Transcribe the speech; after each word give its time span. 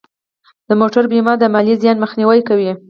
د 0.67 0.71
موټر 0.81 1.03
بیمه 1.11 1.33
د 1.39 1.43
مالي 1.53 1.75
زیان 1.81 1.97
مخنیوی 2.03 2.39
کوي. 2.49 2.71